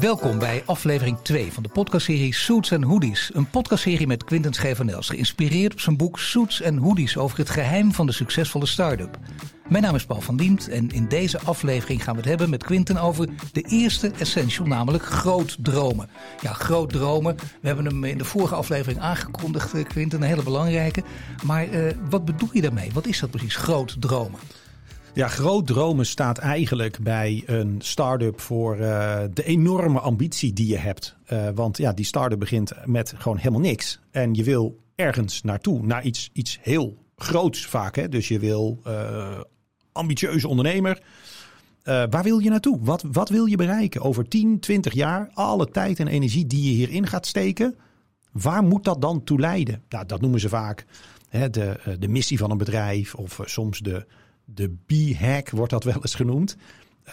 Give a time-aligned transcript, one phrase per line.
[0.00, 3.30] Welkom bij aflevering 2 van de podcastserie Suits and Hoodies.
[3.34, 7.92] Een podcastserie met Quinten Schevanels, geïnspireerd op zijn boek Suits and Hoodies over het geheim
[7.92, 9.18] van de succesvolle start-up.
[9.68, 12.64] Mijn naam is Paul van Diemt en in deze aflevering gaan we het hebben met
[12.64, 16.08] Quinten over de eerste essential, namelijk groot dromen.
[16.40, 17.36] Ja, groot dromen.
[17.36, 21.02] We hebben hem in de vorige aflevering aangekondigd, eh, Quinten, een hele belangrijke.
[21.44, 22.90] Maar uh, wat bedoel je daarmee?
[22.92, 24.40] Wat is dat precies, groot dromen?
[25.14, 30.76] Ja, groot dromen staat eigenlijk bij een start-up voor uh, de enorme ambitie die je
[30.76, 31.16] hebt.
[31.32, 34.00] Uh, want ja, die start-up begint met gewoon helemaal niks.
[34.10, 37.96] En je wil ergens naartoe, naar iets, iets heel groots vaak.
[37.96, 38.08] Hè?
[38.08, 39.40] Dus je wil uh,
[39.92, 41.02] ambitieuze ondernemer.
[41.84, 42.78] waar wil je naartoe?
[42.80, 45.30] Wat, wat wil je bereiken over 10, 20 jaar?
[45.34, 47.76] Alle tijd en energie die je hierin gaat steken.
[48.32, 49.82] Waar moet dat dan toe leiden?
[49.88, 50.86] Nou, dat noemen ze vaak
[51.28, 54.06] hè, de, de missie van een bedrijf of soms de
[54.54, 56.56] de B-hack wordt dat wel eens genoemd.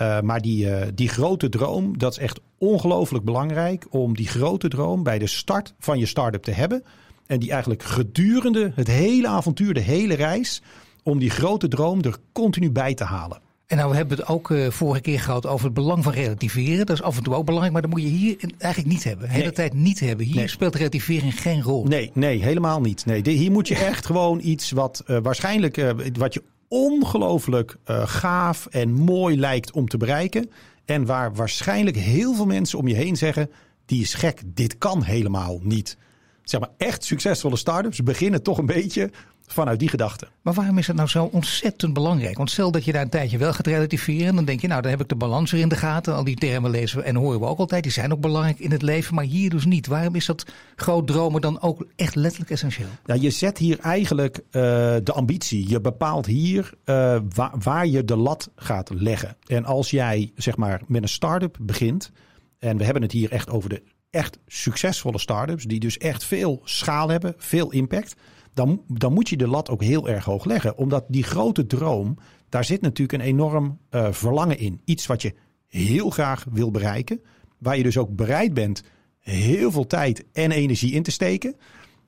[0.02, 4.68] Uh, maar die, uh, die grote droom, dat is echt ongelooflijk belangrijk om die grote
[4.68, 6.84] droom bij de start van je start-up te hebben.
[7.26, 10.62] En die eigenlijk gedurende het hele avontuur, de hele reis,
[11.04, 13.44] om die grote droom er continu bij te halen.
[13.68, 16.86] En nou, we hebben het ook uh, vorige keer gehad over het belang van relativeren.
[16.86, 19.26] Dat is af en toe ook belangrijk, maar dat moet je hier eigenlijk niet hebben.
[19.26, 19.54] De hele nee.
[19.54, 20.26] tijd niet hebben.
[20.26, 20.48] Hier nee.
[20.48, 21.84] speelt relativering geen rol.
[21.84, 23.06] Nee, nee, helemaal niet.
[23.06, 28.08] Nee, hier moet je echt gewoon iets wat uh, waarschijnlijk, uh, wat je ongelooflijk uh,
[28.08, 30.50] gaaf en mooi lijkt om te bereiken.
[30.86, 33.52] En waar waarschijnlijk heel veel mensen om je heen zeggen:
[33.86, 35.98] die is gek, dit kan helemaal niet.
[36.44, 39.12] Zeg maar echt succesvolle start-ups beginnen toch een beetje
[39.48, 40.28] vanuit die gedachte.
[40.42, 42.38] Maar waarom is het nou zo ontzettend belangrijk?
[42.38, 44.92] Want stel dat je daar een tijdje wel gaat relativeren, dan denk je, nou, dan
[44.92, 46.16] heb ik de balans weer in de gaten.
[46.16, 48.72] Al die termen lezen we en horen we ook altijd, die zijn ook belangrijk in
[48.72, 49.88] het leven, maar hier dus niet.
[49.88, 52.88] Waarom is dat groot dromen dan ook echt letterlijk essentieel?
[53.06, 54.62] Ja, je zet hier eigenlijk uh,
[55.04, 55.70] de ambitie.
[55.70, 59.38] Je bepaalt hier uh, waar, waar je de lat gaat leggen.
[59.48, 62.12] En als jij, zeg maar, met een start-up begint,
[62.60, 66.62] en we hebben het hier echt over de echt succesvolle start-ups, die dus echt veel
[66.64, 68.16] schaal hebben, veel impact
[68.56, 70.78] dan, dan moet je de lat ook heel erg hoog leggen.
[70.78, 72.18] Omdat die grote droom,
[72.50, 74.82] daar zit natuurlijk een enorm uh, verlangen in.
[74.86, 75.34] Iets wat je
[75.68, 77.22] heel graag wil bereiken.
[77.58, 78.84] Waar je dus ook bereid bent
[79.20, 81.56] heel veel tijd en energie in te steken.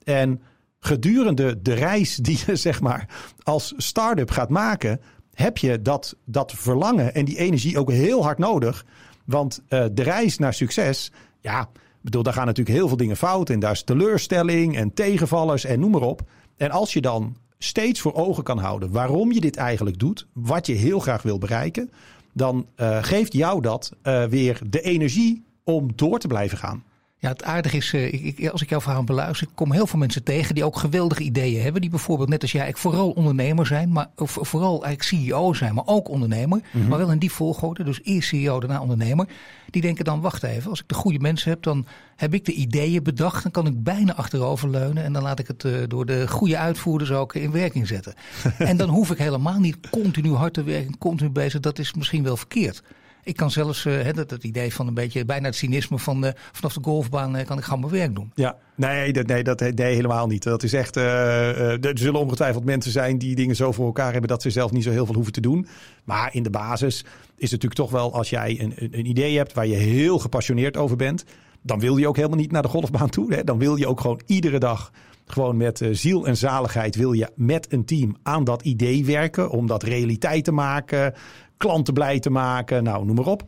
[0.04, 0.42] En
[0.80, 5.02] gedurende de reis die je zeg maar als start-up gaat maken,
[5.34, 8.86] heb je dat, dat verlangen en die energie ook heel hard nodig.
[9.26, 11.70] Want uh, de reis naar succes, ja,
[12.02, 13.50] bedoel, daar gaan natuurlijk heel veel dingen fout.
[13.50, 16.22] En daar is teleurstelling en tegenvallers en noem maar op.
[16.58, 20.66] En als je dan steeds voor ogen kan houden waarom je dit eigenlijk doet, wat
[20.66, 21.92] je heel graag wil bereiken,
[22.34, 26.84] dan uh, geeft jou dat uh, weer de energie om door te blijven gaan.
[27.20, 30.00] Ja, het aardige is, uh, ik, als ik jouw verhaal beluister, ik kom heel veel
[30.00, 31.82] mensen tegen die ook geweldige ideeën hebben.
[31.82, 35.74] Die bijvoorbeeld net als jij eigenlijk vooral ondernemer zijn, maar of vooral eigenlijk CEO zijn,
[35.74, 36.58] maar ook ondernemer.
[36.58, 36.90] Mm -hmm.
[36.90, 39.28] Maar wel in die volgorde, dus eerst CEO, daarna ondernemer.
[39.70, 41.86] Die denken dan, wacht even, als ik de goede mensen heb, dan
[42.16, 43.44] heb ik de ideeën bedacht.
[43.44, 47.12] Dan kan ik bijna achteroverleunen en dan laat ik het uh, door de goede uitvoerders
[47.12, 48.14] ook in werking zetten.
[48.58, 51.60] en dan hoef ik helemaal niet continu hard te werken, continu bezig.
[51.60, 52.84] Dat is misschien wel verkeerd.
[53.28, 56.32] Ik kan zelfs uh, dat, dat idee van een beetje bijna het cynisme van uh,
[56.52, 58.32] vanaf de golfbaan uh, kan ik gewoon mijn werk doen.
[58.36, 60.44] Ja, nee, dat, nee, dat helemaal niet.
[60.44, 60.96] Dat is echt.
[60.96, 64.84] er zullen ongetwijfeld mensen zijn die dingen zo voor elkaar hebben dat ze zelf niet
[64.84, 65.68] zo heel veel hoeven te doen.
[66.04, 67.00] Maar in de basis
[67.38, 70.78] is het natuurlijk toch wel als jij een, een idee hebt waar je heel gepassioneerd
[70.78, 71.24] over bent,
[71.62, 73.34] dan wil je ook helemaal niet naar de golfbaan toe.
[73.34, 73.44] Hè?
[73.44, 74.92] Dan wil je ook gewoon iedere dag
[75.26, 79.50] gewoon met ziel en zaligheid wil je met een team aan dat idee werken.
[79.50, 81.14] Om dat realiteit te maken
[81.58, 83.44] klanten blij te maken, nou noem maar op.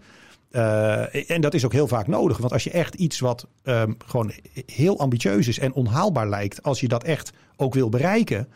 [0.51, 2.37] Uh, en dat is ook heel vaak nodig.
[2.37, 4.31] Want als je echt iets wat um, gewoon
[4.65, 8.47] heel ambitieus is en onhaalbaar lijkt, als je dat echt ook wil bereiken,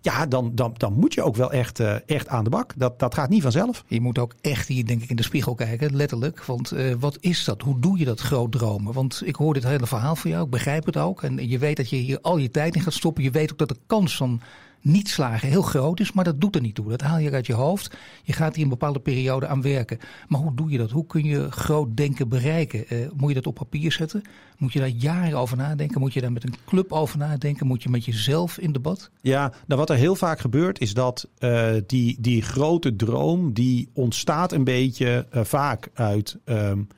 [0.00, 2.72] ja, dan, dan, dan moet je ook wel echt, uh, echt aan de bak.
[2.76, 3.84] Dat, dat gaat niet vanzelf.
[3.86, 6.44] Je moet ook echt hier, denk ik, in de spiegel kijken, letterlijk.
[6.44, 7.62] Want uh, wat is dat?
[7.62, 8.92] Hoe doe je dat groot dromen?
[8.92, 11.22] Want ik hoor dit hele verhaal van jou, ik begrijp het ook.
[11.22, 13.22] En je weet dat je hier al je tijd in gaat stoppen.
[13.22, 14.40] Je weet ook dat de kans van
[14.88, 16.88] niet slagen heel groot is, maar dat doet er niet toe.
[16.88, 17.96] Dat haal je uit je hoofd.
[18.22, 19.98] Je gaat hier een bepaalde periode aan werken.
[20.28, 20.90] Maar hoe doe je dat?
[20.90, 22.84] Hoe kun je groot denken bereiken?
[22.88, 24.22] Uh, moet je dat op papier zetten?
[24.58, 26.00] Moet je daar jaren over nadenken?
[26.00, 27.66] Moet je daar met een club over nadenken?
[27.66, 29.10] Moet je met jezelf in debat?
[29.20, 33.88] Ja, nou wat er heel vaak gebeurt is dat uh, die, die grote droom, die
[33.92, 36.38] ontstaat een beetje uh, vaak uit...
[36.44, 36.88] Um,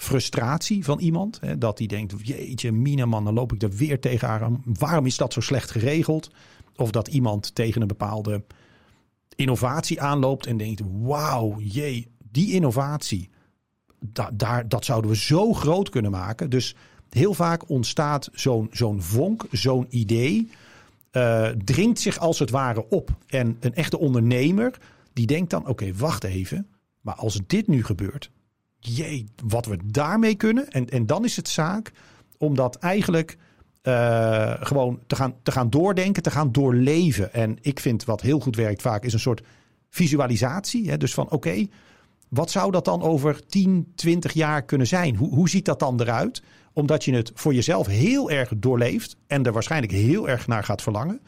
[0.00, 1.38] frustratie van iemand.
[1.40, 4.62] Hè, dat die denkt, jeetje, mina man, dan loop ik er weer tegenaan.
[4.64, 6.30] Waarom is dat zo slecht geregeld?
[6.78, 8.42] Of dat iemand tegen een bepaalde
[9.36, 13.30] innovatie aanloopt en denkt: wauw, jee, die innovatie,
[14.00, 16.50] da daar, dat zouden we zo groot kunnen maken.
[16.50, 16.74] Dus
[17.10, 20.50] heel vaak ontstaat zo'n zo'n vonk, zo'n idee,
[21.12, 23.10] uh, dringt zich als het ware op.
[23.26, 24.78] En een echte ondernemer
[25.12, 26.66] die denkt dan: oké, wacht even,
[27.00, 28.30] maar als dit nu gebeurt,
[28.78, 30.70] jee, wat we daarmee kunnen.
[30.70, 31.92] En, en dan is het zaak
[32.36, 33.36] om dat eigenlijk
[33.88, 37.32] uh, gewoon te gaan, te gaan doordenken, te gaan doorleven.
[37.32, 39.42] En ik vind wat heel goed werkt vaak is een soort
[39.90, 40.90] visualisatie.
[40.90, 40.96] Hè?
[40.96, 41.66] Dus van oké,
[42.28, 45.16] wat zou dat dan over 10, 20 jaar kunnen zijn?
[45.16, 46.42] Hoe, hoe ziet dat dan eruit?
[46.72, 50.82] Omdat je het voor jezelf heel erg doorleeft en er waarschijnlijk heel erg naar gaat
[50.82, 51.20] verlangen.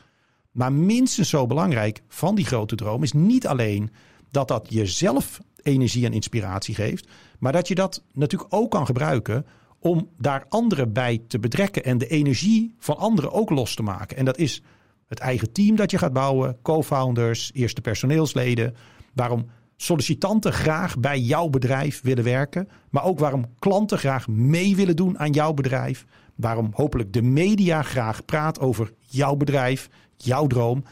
[0.50, 3.90] Maar minstens zo belangrijk van die grote droom is niet alleen
[4.30, 7.08] dat dat jezelf energie en inspiratie geeft,
[7.38, 9.46] maar dat je dat natuurlijk ook kan gebruiken
[9.80, 14.16] om daar anderen bij te betrekken en de energie van anderen ook los te maken.
[14.16, 14.62] En dat is
[15.08, 18.74] het eigen team dat je gaat bouwen, co-founders, eerste personeelsleden.
[19.14, 19.46] Waarom
[19.76, 25.18] sollicitanten graag bij jouw bedrijf willen werken, maar ook waarom klanten graag mee willen doen
[25.18, 26.04] aan jouw bedrijf.
[26.34, 30.84] Waarom hopelijk de media graag praat over jouw bedrijf, jouw droom.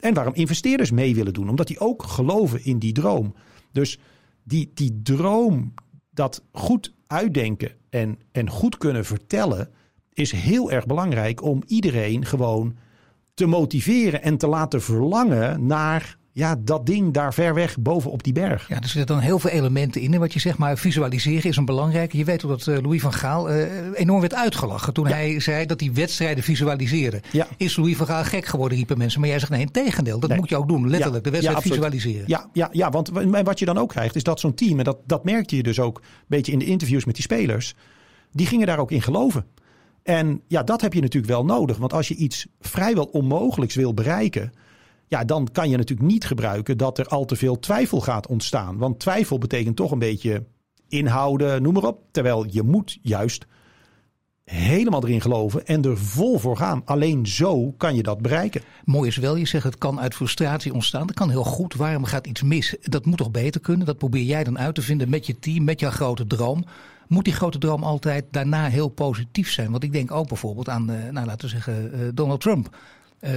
[0.00, 3.34] En waarom investeerders mee willen doen, omdat die ook geloven in die droom.
[3.72, 3.98] Dus
[4.42, 5.74] die, die droom,
[6.10, 9.68] dat goed uitdenken en, en goed kunnen vertellen,
[10.12, 12.76] is heel erg belangrijk om iedereen gewoon
[13.34, 18.22] te motiveren en te laten verlangen naar ja, dat ding daar ver weg boven op
[18.22, 18.68] die berg.
[18.68, 20.14] Ja, er zitten dan heel veel elementen in.
[20.14, 22.16] En wat je zegt, maar visualiseren is een belangrijke.
[22.16, 25.66] Je weet ook dat uh, Louis van Gaal uh, enorm werd uitgelachen toen hij zei
[25.66, 27.20] dat hij wedstrijden visualiseren.
[27.32, 27.46] Ja.
[27.56, 29.20] Is Louis van Gaal gek geworden, riepen mensen.
[29.20, 30.20] Maar jij zegt nee, in tegendeel.
[30.20, 31.24] Dat moet je ook doen, letterlijk.
[31.24, 32.24] De wedstrijd visualiseren.
[32.26, 33.10] Ja, ja, ja, want
[33.42, 35.80] wat je dan ook krijgt is dat zo'n team, en dat, dat merkte je dus
[35.80, 37.74] ook een beetje in de interviews met die spelers,
[38.32, 39.44] die gingen daar ook in geloven.
[40.02, 41.76] En ja, dat heb je natuurlijk wel nodig.
[41.76, 44.52] Want als je iets vrijwel onmogelijks wil bereiken
[45.06, 48.76] ja, dan kan je natuurlijk niet gebruiken dat er al te veel twijfel gaat ontstaan.
[48.78, 50.44] Want twijfel betekent toch een beetje
[50.88, 52.02] inhouden, noem maar op.
[52.10, 53.46] Terwijl je moet juist
[54.44, 56.82] helemaal erin geloven en er vol voor gaan.
[56.84, 58.62] Alleen zo kan je dat bereiken.
[58.84, 61.06] Mooi is wel, je zegt het kan uit frustratie ontstaan.
[61.06, 61.74] Dat kan heel goed.
[61.74, 62.76] Waarom gaat iets mis?
[62.80, 63.86] Dat moet toch beter kunnen?
[63.86, 66.64] Dat probeer jij dan uit te vinden met je team, met jouw grote droom.
[67.08, 69.70] Moet die grote droom altijd daarna heel positief zijn?
[69.70, 72.76] Want ik denk ook bijvoorbeeld aan, uh, nou, laten we zeggen, uh, Donald Trump.
[73.20, 73.30] Uh,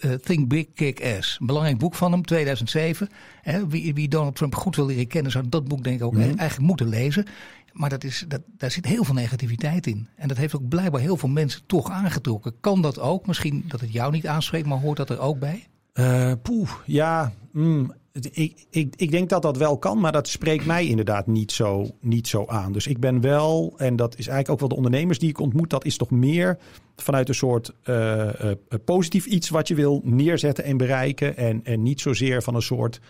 [0.00, 1.36] uh, Think Big, Kick Ass.
[1.40, 3.08] Een belangrijk boek van hem, 2007.
[3.42, 6.12] Hè, wie, wie, Donald Trump goed wil leren kennen, zou dat boek denk ik ook
[6.12, 7.24] mm eigenlijk moeten lezen.
[7.72, 10.08] Maar dat is, dat, daar zit heel veel negativiteit in.
[10.16, 12.54] En dat heeft ook blijkbaar heel veel mensen toch aangetrokken.
[12.60, 13.26] Kan dat ook?
[13.26, 15.66] Misschien dat het jou niet aanspreekt, maar hoort dat er ook bij?
[15.94, 17.32] Uh, poeh, ja.
[17.52, 21.52] Mm, ik, ik, ik denk dat dat wel kan, maar dat spreekt mij inderdaad niet
[21.52, 22.72] zo, niet zo aan.
[22.72, 25.70] Dus ik ben wel, en dat is eigenlijk ook wel de ondernemers die ik ontmoet,
[25.70, 26.58] dat is toch meer
[26.96, 28.50] vanuit een soort uh, uh,
[28.84, 31.36] positief iets wat je wil neerzetten en bereiken.
[31.36, 33.00] En, en niet zozeer van een soort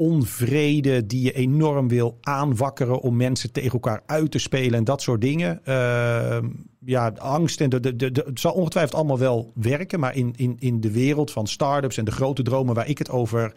[0.00, 5.02] onvrede die je enorm wil aanwakkeren om mensen tegen elkaar uit te spelen en dat
[5.02, 5.60] soort dingen.
[5.68, 6.38] Uh,
[6.84, 10.92] ja, angst en de, het zal ongetwijfeld allemaal wel werken, maar in, in, in de
[10.92, 13.54] wereld van start-ups en de grote dromen waar ik het over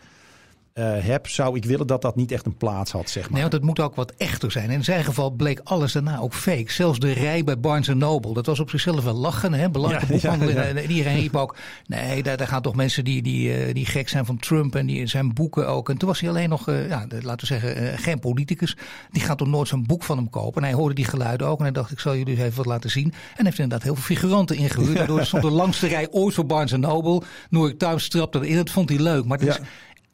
[0.73, 3.31] uh, heb, zou ik willen dat dat niet echt een plaats had, zeg maar.
[3.31, 4.69] Nee, want het moet ook wat echter zijn.
[4.69, 6.71] In zijn geval bleek alles daarna ook fake.
[6.71, 9.53] Zelfs de rij bij Barnes Noble, dat was op zichzelf wel lachen.
[9.53, 9.69] Hè?
[9.69, 10.35] Belangrijke ja.
[10.35, 10.63] Ja, ja.
[10.63, 14.09] En iedereen riep ook, nee, daar, daar gaan toch mensen die, die, uh, die gek
[14.09, 15.89] zijn van Trump en die zijn boeken ook.
[15.89, 18.77] En toen was hij alleen nog, uh, ja, laten we zeggen, geen politicus.
[19.11, 20.61] Die gaat toch nooit zo'n boek van hem kopen.
[20.61, 22.89] En hij hoorde die geluiden ook en hij dacht, ik zal jullie even wat laten
[22.89, 23.13] zien.
[23.35, 24.97] En heeft inderdaad heel veel figuranten ingehuurd.
[24.97, 27.21] Daardoor stond de langste rij ooit voor Barnes Noble.
[27.49, 29.25] New York Times trapte erin, dat vond hij leuk.
[29.25, 29.59] Maar het is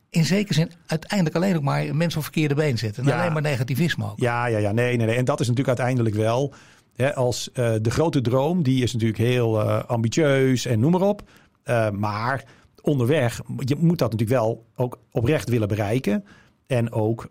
[0.09, 3.05] in zekere zin uiteindelijk alleen nog maar mensen op verkeerde been zetten.
[3.05, 4.19] En alleen maar negativisme ook.
[4.19, 4.71] Ja, ja, ja.
[4.71, 5.15] Nee, nee, nee.
[5.15, 6.53] En dat is natuurlijk uiteindelijk wel.
[6.95, 11.01] Hè, als uh, de grote droom, die is natuurlijk heel uh, ambitieus en noem maar
[11.01, 11.29] op.
[11.65, 12.43] Uh, maar
[12.81, 16.25] onderweg, je moet dat natuurlijk wel ook oprecht willen bereiken.
[16.67, 17.29] En ook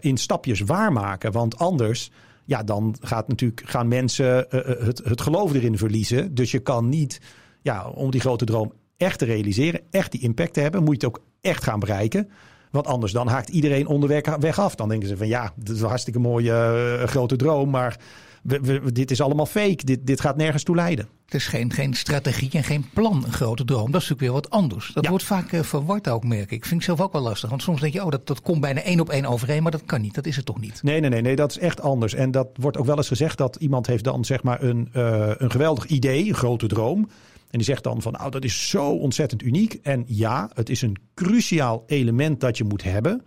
[0.00, 1.32] in stapjes waarmaken.
[1.32, 2.10] Want anders,
[2.44, 4.46] ja, dan gaat natuurlijk, gaan mensen
[4.84, 6.34] het, het geloof erin verliezen.
[6.34, 7.20] Dus je kan niet,
[7.62, 11.06] ja, om die grote droom echt te realiseren, echt die impact te hebben, moet je
[11.06, 12.30] het ook echt gaan bereiken.
[12.70, 14.74] Want anders dan haakt iedereen onderweg weg af.
[14.74, 17.98] Dan denken ze van ja, dat is een hartstikke mooie uh, grote droom, maar
[18.42, 19.84] we, we, dit is allemaal fake.
[19.84, 21.08] Dit, dit gaat nergens toe leiden.
[21.24, 23.90] Het is geen, geen strategie en geen plan, een grote droom.
[23.90, 24.90] Dat is natuurlijk weer wat anders.
[24.94, 26.64] Dat wordt vaak uh, verward ook, merk ik.
[26.64, 27.48] Vind ik zelf ook wel lastig.
[27.48, 29.62] Want soms denk je, oh, dat, dat komt bijna één op één overeen.
[29.62, 30.14] Maar dat kan niet.
[30.14, 30.82] Dat is het toch niet?
[30.82, 31.36] Nee, nee, nee, nee.
[31.36, 32.14] Dat is echt anders.
[32.14, 35.30] En dat wordt ook wel eens gezegd dat iemand heeft dan zeg maar een, uh,
[35.36, 37.08] een geweldig idee, een grote droom.
[37.54, 39.74] En die zegt dan van, nou, dat is zo ontzettend uniek.
[39.82, 43.22] En ja, het is een cruciaal element dat je moet hebben.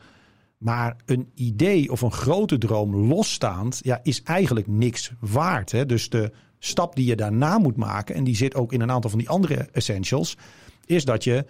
[0.57, 5.71] Maar een idee of een grote droom losstaand, ja, is eigenlijk niks waard.
[5.71, 5.85] Hè?
[5.85, 9.09] Dus de stap die je daarna moet maken, en die zit ook in een aantal
[9.09, 10.37] van die andere essentials,
[10.85, 11.45] is dat je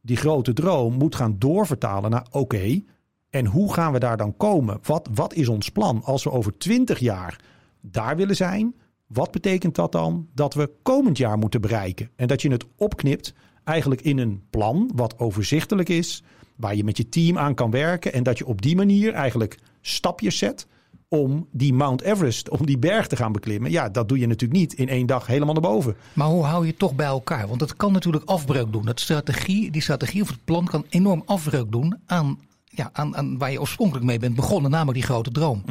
[0.00, 2.82] die grote droom moet gaan doorvertalen naar oké,
[3.30, 4.78] en hoe gaan we daar dan komen?
[4.82, 7.40] Wat, wat is ons plan als we over twintig jaar
[7.80, 8.74] daar willen zijn?
[9.12, 12.10] Wat betekent dat dan dat we komend jaar moeten bereiken?
[12.16, 16.22] En dat je het opknipt eigenlijk in een plan wat overzichtelijk is,
[16.56, 19.58] waar je met je team aan kan werken en dat je op die manier eigenlijk
[19.80, 20.66] stapjes zet
[21.08, 23.70] om die Mount Everest, om die berg te gaan beklimmen.
[23.70, 25.96] Ja, dat doe je natuurlijk niet in één dag helemaal naar boven.
[26.12, 27.48] Maar hoe hou je het toch bij elkaar?
[27.48, 28.84] Want het kan natuurlijk afbreuk doen.
[28.84, 33.38] Dat strategie, die strategie of het plan kan enorm afbreuk doen aan, ja, aan, aan
[33.38, 35.62] waar je oorspronkelijk mee bent begonnen, namelijk die grote droom.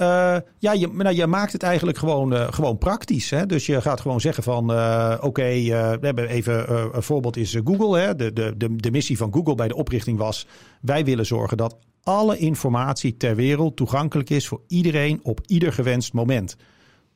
[0.00, 3.30] Uh, ja, je, nou, je maakt het eigenlijk gewoon, uh, gewoon praktisch.
[3.30, 3.46] Hè?
[3.46, 7.98] Dus je gaat gewoon zeggen van uh, oké, we hebben even een voorbeeld is Google.
[7.98, 8.16] Hè?
[8.16, 10.46] De, de, de, de missie van Google bij de oprichting was
[10.80, 16.12] wij willen zorgen dat alle informatie ter wereld toegankelijk is voor iedereen op ieder gewenst
[16.12, 16.56] moment.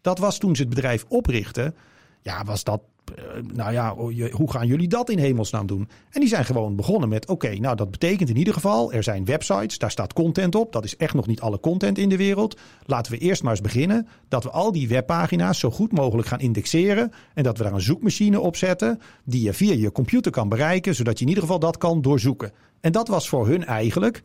[0.01, 1.75] Dat was toen ze het bedrijf oprichtten.
[2.23, 2.94] Ja, was dat eh,
[3.53, 3.95] nou ja,
[4.31, 5.89] hoe gaan jullie dat in hemelsnaam doen?
[6.11, 9.25] En die zijn gewoon begonnen met: oké, nou dat betekent in ieder geval, er zijn
[9.25, 10.73] websites, daar staat content op.
[10.73, 12.59] Dat is echt nog niet alle content in de wereld.
[12.85, 16.41] Laten we eerst maar eens beginnen dat we al die webpagina's zo goed mogelijk gaan
[16.41, 17.13] indexeren.
[17.35, 20.95] En dat we daar een zoekmachine op zetten die je via je computer kan bereiken,
[20.95, 22.53] zodat je in ieder geval dat kan doorzoeken.
[22.81, 24.23] En dat was voor hun eigenlijk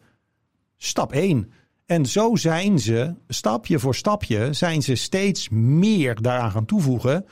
[0.77, 1.51] stap 1.
[1.85, 7.25] En zo zijn ze, stapje voor stapje, zijn ze steeds meer daaraan gaan toevoegen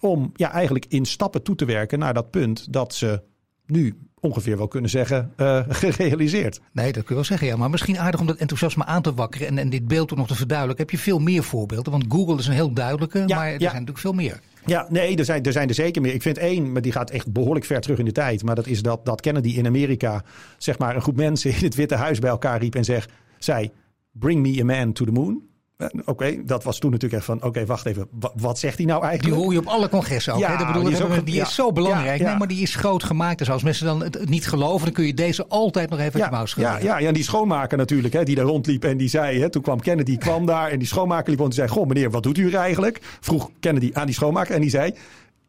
[0.00, 3.22] om ja, eigenlijk in stappen toe te werken naar dat punt dat ze
[3.66, 6.60] nu ongeveer wel kunnen zeggen uh, gerealiseerd.
[6.72, 7.56] Nee, dat kun je wel zeggen, ja.
[7.56, 10.26] Maar misschien aardig om dat enthousiasme aan te wakkeren en, en dit beeld ook nog
[10.26, 10.84] te verduidelijken.
[10.84, 11.92] Heb je veel meer voorbeelden?
[11.92, 14.40] Want Google is een heel duidelijke, ja, maar er zijn natuurlijk veel meer.
[14.66, 16.14] Ja, nee, er zijn, er zijn er zeker meer.
[16.14, 18.42] Ik vind één, maar die gaat echt behoorlijk ver terug in de tijd.
[18.42, 20.24] Maar dat is dat, dat Kennedy in Amerika,
[20.58, 23.70] zeg maar, een groep mensen in het Witte Huis bij elkaar riep en zeg, zei:
[24.12, 25.42] Bring me a man to the moon.
[25.80, 29.02] Eh, oké, dat was toen natuurlijk echt van, oké, wacht even, wat, zegt hij nou
[29.02, 29.34] eigenlijk?
[29.34, 30.40] Die hoor je op alle congressen ook.
[30.40, 30.66] Ja, hè?
[30.66, 32.22] bedoel, die, is, ook, die is zo belangrijk.
[32.22, 33.38] Nee, maar die is groot gemaakt.
[33.38, 36.30] Dus als mensen dan het niet geloven, dan kun je deze altijd nog even uit
[36.30, 36.72] de mouw schudden.
[36.72, 39.50] Ja, ja, ja, en die schoonmaker natuurlijk, hè, die daar rondliep en die zei, hè,
[39.50, 42.22] toen kwam Kennedy kwam daar en die schoonmaker liep rond en zei, goh meneer, wat
[42.22, 42.98] doet u eigenlijk?
[43.20, 44.94] Vroeg Kennedy aan die schoonmaker en die zei,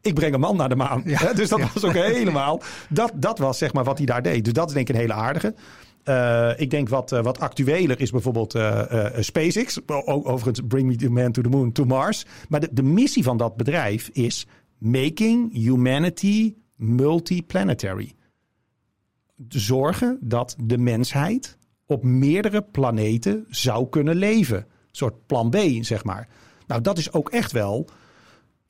[0.00, 1.02] ik breng een man naar de maan.
[1.04, 2.62] Ja, dus dat was ook helemaal.
[2.88, 4.44] Dat, dat was zeg maar wat hij daar deed.
[4.44, 5.54] Dus dat is denk ik een hele aardige.
[6.04, 9.78] Uh, ik denk wat, uh, wat actueler is bijvoorbeeld uh, SpaceX.
[9.86, 12.26] Overigens, bring me the man to the moon, to Mars.
[12.48, 14.46] Maar de, de missie van dat bedrijf is
[14.78, 18.12] making humanity multiplanetary.
[19.48, 24.56] Zorgen dat de mensheid op meerdere planeten zou kunnen leven.
[24.56, 26.28] Een soort plan B, zeg maar.
[26.66, 27.88] Nou, dat is ook echt wel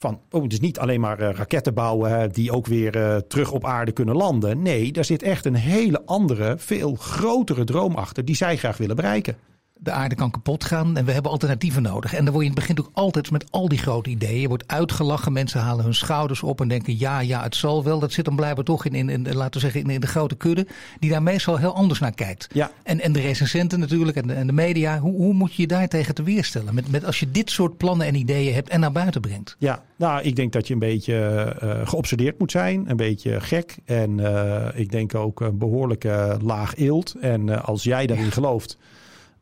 [0.02, 3.52] van, oh, het is niet alleen maar uh, raketten bouwen die ook weer uh, terug
[3.52, 4.62] op aarde kunnen landen.
[4.62, 8.96] Nee, daar zit echt een hele andere, veel grotere droom achter die zij graag willen
[8.96, 9.36] bereiken
[9.82, 12.14] de aarde kan kapot gaan en we hebben alternatieven nodig.
[12.14, 14.40] En dan word je in het begin ook altijd met al die grote ideeën.
[14.40, 17.98] Je wordt uitgelachen, mensen halen hun schouders op en denken ja, ja, het zal wel.
[17.98, 20.66] Dat zit dan blijkbaar toch in, in, in laten we zeggen, in, de grote kudde,
[20.98, 22.48] die daar meestal heel anders naar kijkt.
[22.52, 22.70] Ja.
[22.82, 25.68] En, en de recensenten natuurlijk en de, en de media, hoe, hoe moet je je
[25.68, 26.74] daar tegen te weerstellen?
[26.74, 29.56] Met, met als je dit soort plannen en ideeën hebt en naar buiten brengt.
[29.58, 33.76] Ja, nou, ik denk dat je een beetje uh, geobsedeerd moet zijn, een beetje gek.
[33.84, 37.14] En uh, ik denk ook een behoorlijke laag eelt.
[37.20, 38.78] En uh, als jij daarin gelooft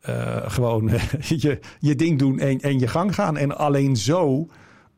[0.09, 0.89] uh, gewoon
[1.27, 3.37] je, je ding doen en, en je gang gaan.
[3.37, 4.47] En alleen zo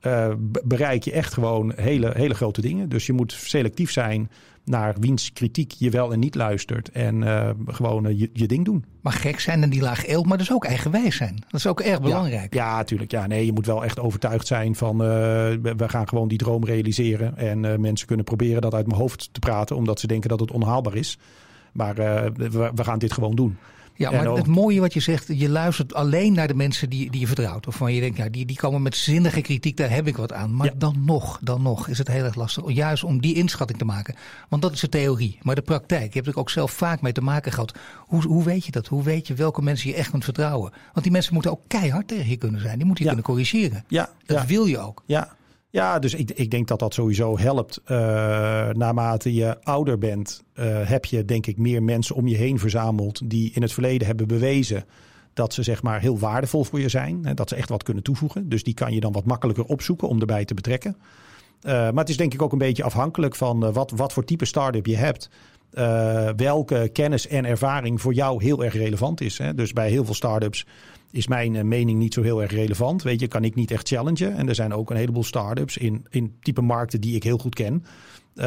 [0.01, 0.33] uh,
[0.63, 2.89] bereik je echt gewoon hele, hele grote dingen.
[2.89, 4.29] Dus je moet selectief zijn
[4.65, 6.91] naar wiens kritiek je wel en niet luistert.
[6.91, 8.85] En uh, gewoon je, je ding doen.
[9.01, 11.35] Maar gek zijn en die laag eelt, maar dus ook eigenwijs zijn.
[11.35, 12.53] Dat is ook erg belangrijk.
[12.53, 13.11] Ja, natuurlijk.
[13.11, 17.37] Ja, nee, je moet wel echt overtuigd zijn van we gaan gewoon die droom realiseren.
[17.37, 20.51] En mensen kunnen proberen dat uit mijn hoofd te praten, omdat ze denken dat het
[20.51, 21.17] onhaalbaar is.
[21.73, 23.57] Maar we, we gaan dit gewoon doen.
[23.95, 27.19] Ja, maar het mooie wat je zegt, je luistert alleen naar de mensen die, die
[27.19, 27.67] je vertrouwt.
[27.67, 30.33] Of van je denkt, ja, die, die komen met zinnige kritiek, daar heb ik wat
[30.33, 30.55] aan.
[30.55, 32.63] Maar dan nog, dan nog is het heel erg lastig.
[32.67, 34.15] Juist om die inschatting te maken.
[34.49, 35.37] Want dat is de theorie.
[35.41, 37.73] Maar de praktijk, je hebt er ook zelf vaak mee te maken gehad.
[37.97, 38.87] Hoe, hoe weet je dat?
[38.87, 40.71] Hoe weet je welke mensen je echt kunt vertrouwen?
[40.71, 42.77] Want die mensen moeten ook keihard tegen je kunnen zijn.
[42.77, 43.83] Die moeten je kunnen corrigeren.
[43.87, 45.03] Ja, dat wil je ook.
[45.05, 45.35] Ja,
[45.73, 47.81] ja, dus ik, ik denk dat dat sowieso helpt.
[47.85, 47.97] Uh,
[48.69, 53.29] naarmate je ouder bent, uh, heb je denk ik meer mensen om je heen verzameld
[53.29, 54.85] die in het verleden hebben bewezen
[55.33, 57.25] dat ze zeg maar heel waardevol voor je zijn.
[57.25, 58.49] Hè, dat ze echt wat kunnen toevoegen.
[58.49, 60.97] Dus die kan je dan wat makkelijker opzoeken om erbij te betrekken.
[61.61, 64.45] Uh, maar het is denk ik ook een beetje afhankelijk van wat, wat voor type
[64.45, 65.29] start-up je hebt.
[66.35, 69.37] welke kennis en ervaring voor jou heel erg relevant is.
[69.37, 69.53] Hè.
[69.53, 70.65] Dus bij heel veel start-ups
[71.13, 73.03] is mijn eh, mening niet zo heel erg relevant.
[73.03, 74.35] Weet je, kan ik niet echt challengen.
[74.35, 77.55] En er zijn ook een heleboel start-ups in, in type markten die ik heel goed
[77.55, 77.85] ken.
[78.35, 78.43] Uh,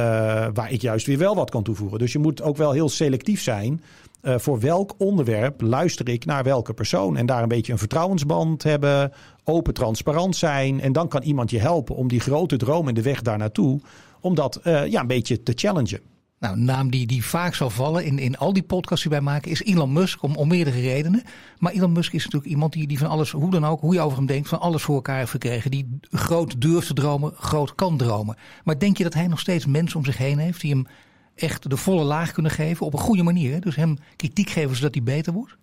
[0.52, 1.98] waar ik juist weer wel wat kan toevoegen.
[1.98, 3.82] Dus je moet ook wel heel selectief zijn.
[4.22, 7.16] Uh, voor welk onderwerp luister ik naar welke persoon?
[7.16, 9.12] En daar een beetje een vertrouwensband hebben.
[9.44, 10.80] Open, transparant zijn.
[10.80, 13.80] En dan kan iemand je helpen om die grote droom en de weg daar naartoe.
[14.20, 16.15] Om dat ja, een beetje te challengen.
[16.38, 19.20] Nou, een naam die, die vaak zal vallen in, in al die podcasts die wij
[19.20, 21.22] maken is Elon Musk om, om meerdere redenen.
[21.58, 24.00] Maar Elon Musk is natuurlijk iemand die, die van alles, hoe dan ook, hoe je
[24.00, 25.70] over hem denkt, van alles voor elkaar heeft gekregen.
[25.70, 28.36] Die groot durft te dromen, groot kan dromen.
[28.64, 30.86] Maar denk je dat hij nog steeds mensen om zich heen heeft die hem
[31.34, 33.60] echt de volle laag kunnen geven op een goede manier?
[33.60, 35.56] Dus hem kritiek geven zodat hij beter wordt?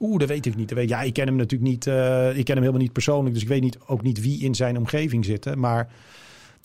[0.00, 0.72] Oeh, dat weet ik niet.
[0.86, 1.86] Ja, ik ken hem natuurlijk niet.
[1.86, 3.34] eh, ik ken hem helemaal niet persoonlijk.
[3.34, 5.58] Dus ik weet niet, ook niet wie in zijn omgeving zitten.
[5.58, 5.88] Maar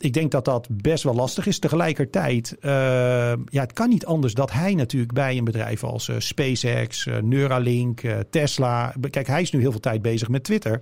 [0.01, 1.60] ik denk dat dat best wel lastig is.
[1.60, 2.72] Tegelijkertijd, eh,
[3.46, 7.17] ja, het kan niet anders dat hij natuurlijk bij een bedrijf als eh, SpaceX, eh,
[7.17, 8.93] Neuralink, Tesla.
[9.10, 10.81] Kijk, hij is nu heel veel tijd bezig met Twitter.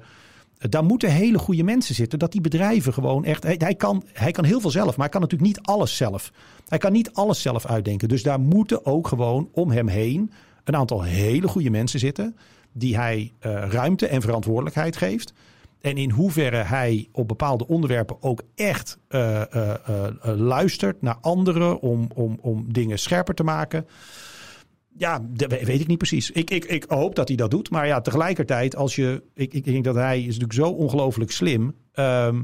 [0.58, 2.20] Daar moeten hele goede mensen zitten.
[2.20, 3.44] Dat die bedrijven gewoon echt.
[3.44, 6.32] Hij, kan, hij kan heel veel zelf, maar hij kan natuurlijk niet alles zelf.
[6.68, 8.08] Hij kan niet alles zelf uitdenken.
[8.08, 10.32] Dus daar moeten ook gewoon om hem heen
[10.64, 12.36] een aantal hele goede mensen zitten.
[12.72, 13.34] Die hij
[13.70, 15.34] ruimte en verantwoordelijkheid geeft.
[15.82, 21.80] En in hoeverre hij op bepaalde onderwerpen ook echt eh, eh, eh, luistert naar anderen
[21.82, 23.88] om, om, om dingen scherper te maken.
[24.98, 26.32] Ja, dat we- weet ik niet precies.
[26.32, 27.70] Ik, ik, ik hoop dat hij dat doet.
[27.70, 29.24] Maar ja, tegelijkertijd, als je.
[29.34, 31.76] Ik, ik denk dat hij is natuurlijk zo ongelooflijk slim.
[31.94, 32.42] Ehm,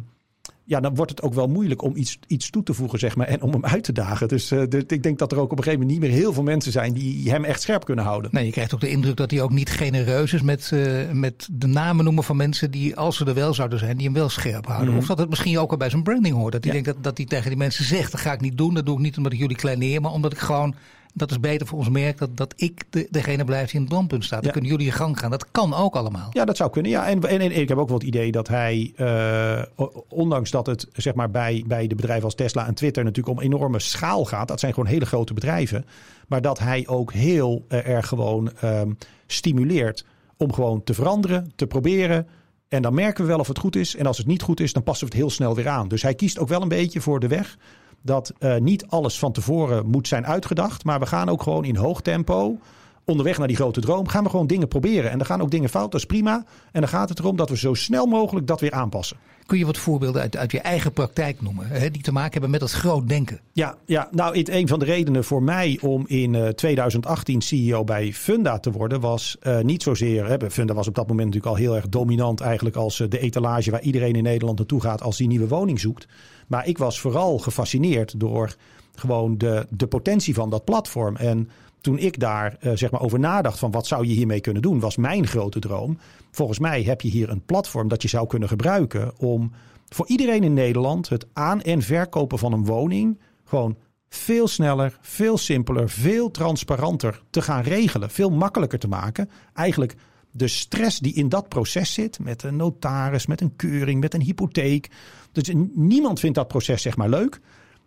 [0.68, 3.28] ja, dan wordt het ook wel moeilijk om iets, iets toe te voegen, zeg maar.
[3.28, 4.28] En om hem uit te dagen.
[4.28, 6.34] Dus eh, de- ik denk dat er ook op een gegeven moment niet meer heel
[6.34, 8.30] veel mensen zijn die hem echt scherp kunnen houden.
[8.34, 11.48] Nee, je krijgt ook de indruk dat hij ook niet genereus is met, eh, met
[11.52, 14.30] de namen noemen van mensen die, als ze er wel zouden zijn, die hem wel
[14.30, 14.90] scherp houden.
[14.90, 14.98] Mhm.
[14.98, 16.52] Of dat het misschien ook al bij zijn branding hoort.
[16.52, 16.82] Dat hij Ja.
[16.82, 18.74] denkt dat, dat hij tegen die mensen zegt, dat ga ik niet doen.
[18.74, 20.76] Dat doe ik niet omdat ik jullie kleineer, maar omdat ik gewoon,
[21.18, 23.90] dat is beter voor ons merk, dat, dat ik de, degene blijf die in het
[23.90, 24.38] brandpunt staat.
[24.40, 24.52] Dan Ja.
[24.52, 25.32] kunnen jullie je gang gaan.
[25.32, 26.28] Dat kan ook allemaal.
[26.32, 26.92] Ja, dat zou kunnen.
[26.92, 29.62] Ja, en, en, en ik heb ook wel het idee dat hij, eh,
[30.10, 33.44] ondanks dat het zeg maar, bij, bij de bedrijven als Tesla en Twitter natuurlijk om
[33.44, 35.86] enorme schaal gaat, dat zijn gewoon hele grote bedrijven,
[36.28, 38.92] maar dat hij ook heel eh, erg gewoon ehm,
[39.28, 40.06] stimuleert
[40.38, 42.28] om gewoon te veranderen, te proberen.
[42.68, 43.96] En dan merken we wel of het goed is.
[43.96, 45.88] En als het niet goed is, dan passen we het heel snel weer aan.
[45.88, 47.58] Dus hij kiest ook wel een beetje voor de weg
[48.06, 50.84] dat eh, niet alles van tevoren moet zijn uitgedacht.
[50.84, 52.58] Maar we gaan ook gewoon in hoog tempo
[53.06, 55.12] onderweg naar die grote droom gaan we gewoon dingen proberen.
[55.12, 56.46] En dan gaan ook dingen fout, dat is prima.
[56.72, 59.18] En dan gaat het erom dat we zo snel mogelijk dat weer aanpassen.
[59.46, 62.50] Kun je wat voorbeelden uit, uit je eigen praktijk noemen, hè, die te maken hebben
[62.50, 63.40] met dat groot denken?
[63.52, 67.84] Ja, ja nou, het, een van de redenen voor mij om in eh, 2018 CEO
[67.84, 70.28] bij Funda te worden was eh, niet zozeer.
[70.28, 73.20] Hè, Funda was op dat moment natuurlijk al heel erg dominant, eigenlijk als eh, de
[73.20, 76.08] etalage waar iedereen in Nederland naartoe gaat als die nieuwe woning zoekt.
[76.48, 78.56] Maar ik was vooral gefascineerd door
[78.96, 81.16] gewoon de, de potentie van dat platform.
[81.16, 81.50] En
[81.86, 84.80] toen ik daar eh, zeg maar over nadacht van wat zou je hiermee kunnen doen,
[84.80, 85.98] was mijn grote droom.
[86.32, 89.52] Volgens mij heb je hier een platform dat je zou kunnen gebruiken om
[89.90, 93.78] voor iedereen in Nederland het aan- en verkopen van een woning gewoon
[94.10, 98.10] veel sneller, veel simpeler, veel transparanter te gaan regelen.
[98.10, 99.30] Veel makkelijker te maken.
[99.54, 99.96] Eigenlijk
[100.32, 104.22] de stress die in dat proces zit, met een notaris, met een keuring, met een
[104.22, 104.90] hypotheek.
[105.32, 107.40] Dus niemand vindt dat proces zeg maar leuk.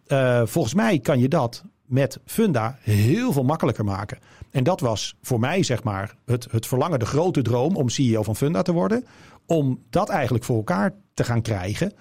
[0.09, 4.19] Uh, volgens mij kan je dat met Funda heel veel makkelijker maken.
[4.51, 8.23] En dat was voor mij zeg maar het, het verlangen, de grote droom om CEO
[8.23, 9.05] van Funda te worden.
[9.47, 11.93] Om dat eigenlijk voor elkaar te gaan krijgen.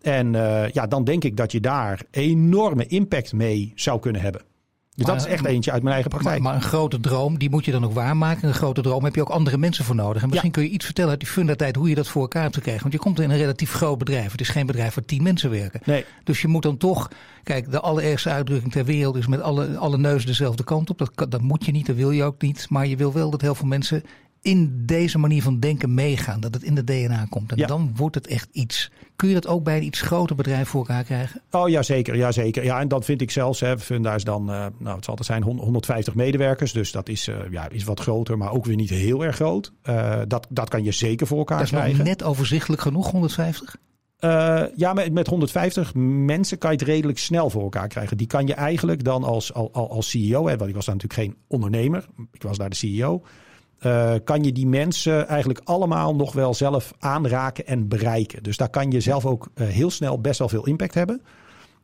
[0.00, 4.42] En uh, ja, dan denk ik dat je daar enorme impact mee zou kunnen hebben.
[4.96, 6.40] Dus maar, dat is echt eentje uit mijn eigen praktijk.
[6.40, 8.48] Maar, maar, een grote droom, die moet je dan ook waarmaken.
[8.48, 10.22] Een grote droom heb je ook andere mensen voor nodig.
[10.22, 10.56] En misschien ja.
[10.56, 12.80] kun je iets vertellen uit die fundatijd hoe je dat voor elkaar hebt gekregen.
[12.80, 14.32] Want je komt in een relatief groot bedrijf.
[14.32, 15.80] Het is geen bedrijf waar tien mensen werken.
[15.84, 16.04] Nee.
[16.24, 17.10] Dus je moet dan toch...
[17.42, 20.98] Kijk, de allerergste uitdrukking ter wereld is met alle, alle neuzen dezelfde kant op.
[20.98, 22.66] Dat, dat moet je niet, dat wil je ook niet.
[22.68, 24.02] Maar je wil wel dat heel veel mensen
[24.46, 26.40] in deze manier van denken meegaan.
[26.40, 27.52] Dat het in de DNA komt.
[27.52, 27.66] En ja.
[27.66, 28.90] dan wordt het echt iets.
[29.16, 31.42] Kun je dat ook bij een iets groter bedrijf voor elkaar krijgen?
[31.50, 32.16] Oh ja, zeker.
[32.16, 32.64] Ja, zeker.
[32.64, 33.60] Ja, en dat vind ik zelfs.
[33.60, 36.72] Hè, Funda is dan, uh, nou, het zal altijd zijn 150 medewerkers.
[36.72, 39.72] Dus dat is, uh, ja, is wat groter, maar ook weer niet heel erg groot.
[39.84, 42.04] Uh, dat, dat kan je zeker voor elkaar dat is krijgen.
[42.04, 43.76] net overzichtelijk genoeg, 150?
[44.20, 48.16] Uh, ja, met, met 150 mensen kan je het redelijk snel voor elkaar krijgen.
[48.16, 51.22] Die kan je eigenlijk dan als, als, als CEO, hè, want ik was daar natuurlijk
[51.28, 53.22] geen ondernemer, ik was daar de CEO.
[53.82, 58.42] Uh, kan je die mensen eigenlijk allemaal nog wel zelf aanraken en bereiken.
[58.42, 61.22] Dus daar kan je zelf ook uh, heel snel best wel veel impact hebben.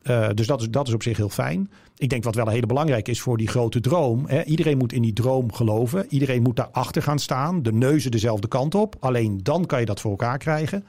[0.03, 1.71] Uh, dus dat is, dat is op zich heel fijn.
[1.97, 4.23] Ik denk wat wel een hele belangrijke is voor die grote droom.
[4.27, 6.05] Hè, iedereen moet in die droom geloven.
[6.09, 7.63] Iedereen moet daarachter gaan staan.
[7.63, 8.95] De neuzen dezelfde kant op.
[8.99, 10.85] Alleen dan kan je dat voor elkaar krijgen.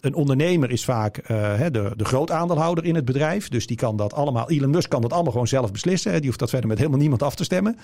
[0.00, 3.48] Een ondernemer is vaak de, de groot aandeelhouder in het bedrijf.
[3.48, 4.50] Dus die kan dat allemaal.
[4.50, 6.12] Elon Musk kan dat allemaal gewoon zelf beslissen.
[6.12, 6.18] Hè.
[6.18, 7.78] Die hoeft dat verder met helemaal niemand af te stemmen.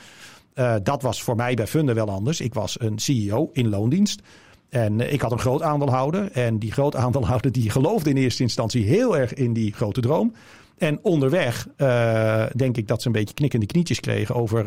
[0.55, 2.41] Uh, dat was voor mij bij Funda wel anders.
[2.41, 4.23] Ik was een CEO in loondienst.
[4.69, 6.33] En ik had een groot aandeelhouder.
[6.33, 10.35] En die groot aandeelhouder die geloofde in eerste instantie heel erg in die grote droom.
[10.79, 14.67] En onderweg uh, denk ik dat ze een beetje knikkende knietjes kregen over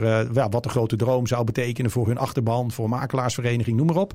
[0.49, 4.13] wat de grote droom zou betekenen voor hun achterban, voor makelaarsvereniging, noem maar op.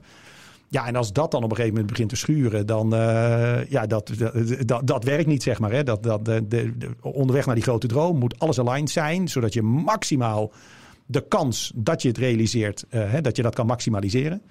[0.69, 2.91] Ja, en als dat dan op een gegeven moment begint te schuren, dan
[3.69, 4.35] ja, dat, dat,
[4.67, 5.73] dat, dat werkt niet, zeg maar.
[5.73, 5.83] Hè.
[5.83, 9.63] Dat, dat, de, de, onderweg naar die grote droom moet alles aligned zijn, zodat je
[9.63, 10.53] maximaal
[11.07, 14.43] de kans dat je het realiseert, uh, hè, dat je dat kan maximaliseren.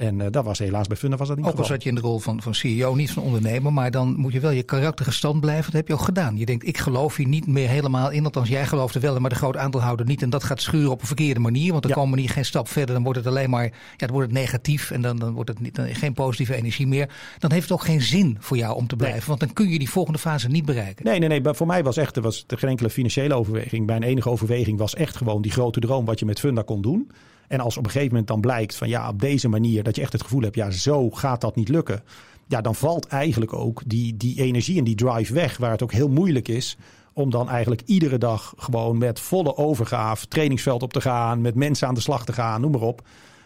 [0.00, 1.94] En uh, dat was helaas bij Funda was dat niet Ook al zat je in
[1.94, 3.72] de rol van, van CEO, niet van ondernemer.
[3.72, 5.64] Maar dan moet je wel je karakter gestand blijven.
[5.64, 6.36] Dat heb je ook gedaan.
[6.36, 8.24] Je denkt, ik geloof hier niet meer helemaal in.
[8.24, 10.22] Althans, jij gelooft er wel maar de groot aandeelhouder niet.
[10.22, 11.70] En dat gaat schuren op een verkeerde manier.
[11.70, 12.94] Want dan komen we niet geen stap verder.
[12.94, 14.90] Dan wordt het alleen maar ja, dan wordt het negatief.
[14.90, 17.08] En dan, dan wordt het niet, dan geen positieve energie meer.
[17.38, 19.28] Dan heeft het ook geen zin voor jou om te blijven.
[19.28, 21.04] Want dan kun je die volgende fase niet bereiken.
[21.04, 21.40] Nee, nee, nee.
[21.40, 23.86] Maar voor mij was echt, er was geen enkele financiële overweging.
[23.86, 27.10] Mijn enige overweging was echt gewoon die grote droom wat je met Funda kon doen.
[27.50, 30.02] En als op een gegeven moment dan blijkt van ja, op deze manier dat je
[30.02, 32.02] echt het gevoel hebt, ja, zo gaat dat niet lukken.
[32.46, 35.92] Ja, dan valt eigenlijk ook die, die energie en die drive weg, waar het ook
[35.92, 36.76] heel moeilijk is
[37.12, 41.88] om dan eigenlijk iedere dag gewoon met volle overgave trainingsveld op te gaan, met mensen
[41.88, 43.02] aan de slag te gaan, noem maar op.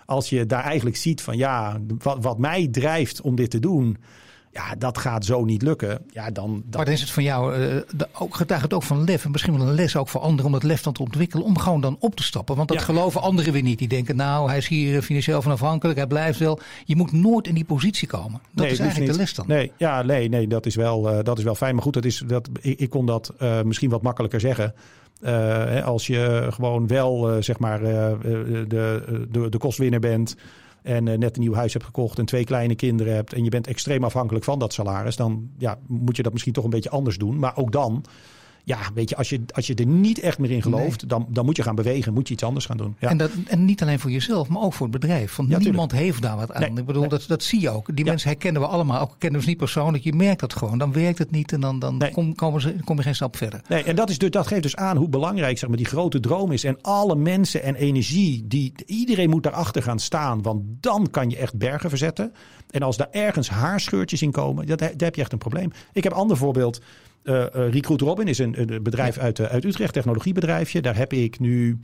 [0.07, 3.97] Als je daar eigenlijk ziet van ja, wat, wat mij drijft om dit te doen,
[4.55, 5.99] ja, dat gaat zo niet lukken.
[6.11, 6.63] Ja, dan, dan...
[6.71, 9.25] Maar dan is het van jou, uh, de, ook, getuigt het ook van lef.
[9.25, 11.45] En misschien wel een les ook voor anderen om dat lef dan te ontwikkelen.
[11.45, 12.57] Om gewoon dan op te stappen.
[12.57, 13.79] Want dat geloven anderen weer niet.
[13.79, 15.99] Die denken, nou, hij is hier financieel van afhankelijk.
[15.99, 16.59] Hij blijft wel.
[16.85, 18.41] Je moet nooit in die positie komen.
[18.51, 19.47] Dat is eigenlijk de les dan.
[19.49, 21.75] Nee, ja, nee, nee dat, is wel, uh, dat is wel fijn.
[21.75, 24.75] Maar goed, dat is, dat, ik, ik kon dat uh, misschien wat makkelijker zeggen.
[25.23, 28.65] Uh, als je gewoon wel, zeg maar, de,
[29.31, 30.37] de, de kostwinner bent
[30.85, 33.51] en uh, net een nieuw huis hebt gekocht en twee kleine kinderen hebt en je
[33.51, 36.91] bent extreem afhankelijk van dat salaris, dan ja, moet je dat misschien toch een beetje
[36.91, 37.39] anders doen.
[37.39, 38.05] Maar ook dan
[38.65, 41.45] ja, weet je, als je, als je er niet echt meer in gelooft, dan, dan
[41.45, 42.97] moet je gaan bewegen, moet je iets anders gaan doen.
[42.99, 43.09] Ja.
[43.09, 45.37] En, dat, en niet alleen voor jezelf, maar ook voor het bedrijf.
[45.37, 46.79] Want niemand heeft daar wat aan.
[46.79, 47.97] ik bedoel, dat, dat zie je ook.
[47.97, 50.05] Die mensen herkennen we allemaal, ook kennen we ze niet persoonlijk.
[50.05, 50.79] Je merkt dat gewoon.
[50.79, 53.61] Dan werkt het niet en dan, dan kom, komen ze, kom je geen stap verder.
[53.69, 56.21] Nee, en dat, is, dus, dat geeft dus aan hoe belangrijk zeg maar, die grote
[56.21, 56.65] droom is.
[56.65, 60.43] En alle mensen en energie, die, iedereen moet daarachter gaan staan.
[60.43, 62.33] Want dan kan je echt bergen verzetten.
[62.71, 65.71] En als daar ergens haarscheurtjes in komen, dat, daar heb je echt een probleem.
[65.93, 66.81] Ik heb een ander voorbeeld.
[67.25, 70.83] Uh, uh, Recruit Robin is een, een bedrijf uit, uh, uit Utrecht, technologiebedrijfje.
[70.83, 71.79] Daar heb ik nu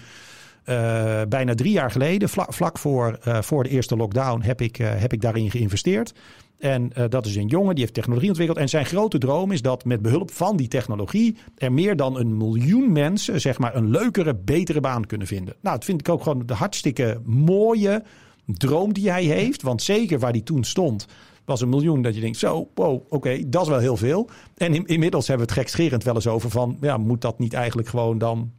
[1.28, 5.20] bijna drie jaar geleden, vlak, vlak voor, voor de eerste lockdown, heb ik, heb ik
[5.20, 6.12] daarin geïnvesteerd.
[6.58, 8.58] En dat is een jongen die heeft technologie ontwikkeld.
[8.58, 12.36] En zijn grote droom is dat met behulp van die technologie er meer dan een
[12.36, 15.54] miljoen mensen zeg maar, een leukere, betere baan kunnen vinden.
[15.60, 18.02] Nou, dat vind ik ook gewoon de hartstikke mooie
[18.46, 19.62] droom die hij heeft.
[19.62, 21.06] Want zeker waar hij toen stond,
[21.50, 24.28] was een miljoen dat je denkt, zo, wow, oké, dat is wel heel veel.
[24.56, 27.52] En in, inmiddels hebben we het gekscherend wel eens over van, ja, moet dat niet
[27.52, 28.52] eigenlijk gewoon dan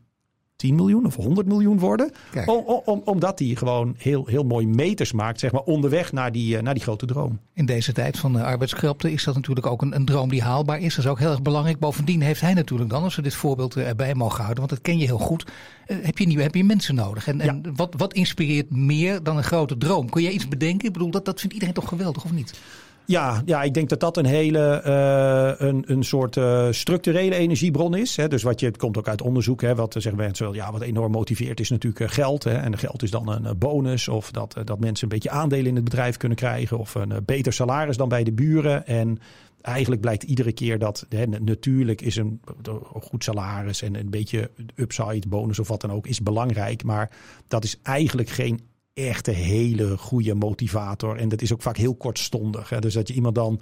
[0.61, 2.11] 10 miljoen of 100 miljoen worden.
[2.45, 6.55] Om, om, omdat die gewoon heel, heel mooi meters maakt, zeg maar, onderweg naar die,
[6.55, 7.39] uh, naar die grote droom.
[7.53, 10.79] In deze tijd van de arbeidskrapte is dat natuurlijk ook een, een droom die haalbaar
[10.79, 10.95] is.
[10.95, 11.79] Dat is ook heel erg belangrijk.
[11.79, 14.97] Bovendien heeft hij natuurlijk dan, als we dit voorbeeld erbij mogen houden, want dat ken
[14.97, 15.45] je heel goed,
[15.87, 17.27] uh, heb, je nieuwe, heb je mensen nodig.
[17.27, 17.43] En, ja.
[17.43, 20.09] en wat, wat inspireert meer dan een grote droom?
[20.09, 20.87] Kun je iets bedenken?
[20.87, 22.59] Ik bedoel, dat, dat vindt iedereen toch geweldig, of niet?
[23.05, 27.95] Ja, ja, ik denk dat dat een hele uh, een, een soort uh, structurele energiebron
[27.95, 28.15] is.
[28.15, 28.27] Hè.
[28.27, 29.61] Dus wat je, het komt ook uit onderzoek.
[29.61, 32.43] Hè, wat zeggen mensen wel, ja, wat enorm motiveert is natuurlijk geld.
[32.43, 32.53] Hè.
[32.53, 34.07] En geld is dan een bonus.
[34.07, 36.77] Of dat, dat mensen een beetje aandelen in het bedrijf kunnen krijgen.
[36.77, 38.87] Of een beter salaris dan bij de buren.
[38.87, 39.19] En
[39.61, 44.51] eigenlijk blijkt iedere keer dat hè, natuurlijk is een, een goed salaris en een beetje
[44.75, 46.83] upside, bonus of wat dan ook, is belangrijk.
[46.83, 47.09] Maar
[47.47, 48.59] dat is eigenlijk geen
[48.93, 51.17] echt een hele goede motivator.
[51.17, 52.69] En dat is ook vaak heel kortstondig.
[52.69, 52.79] Hè?
[52.79, 53.61] Dus dat je iemand dan